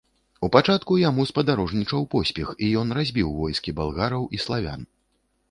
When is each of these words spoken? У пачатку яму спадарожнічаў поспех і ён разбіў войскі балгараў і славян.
У 0.45 0.47
пачатку 0.53 0.95
яму 1.09 1.25
спадарожнічаў 1.31 2.07
поспех 2.15 2.47
і 2.65 2.71
ён 2.85 2.97
разбіў 2.99 3.29
войскі 3.43 3.77
балгараў 3.83 4.27
і 4.39 4.43
славян. 4.47 4.91